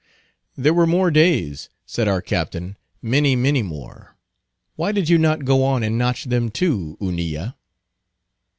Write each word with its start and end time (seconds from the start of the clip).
"There 0.57 0.73
were 0.73 0.87
more 0.87 1.11
days," 1.11 1.69
said 1.85 2.07
our 2.07 2.23
Captain; 2.23 2.75
"many, 3.03 3.35
many 3.35 3.61
more; 3.61 4.17
why 4.75 4.91
did 4.91 5.09
you 5.09 5.19
not 5.19 5.45
go 5.45 5.63
on 5.63 5.83
and 5.83 5.95
notch 5.95 6.23
them, 6.23 6.49
too, 6.49 6.97
Hunilla?" 6.99 7.55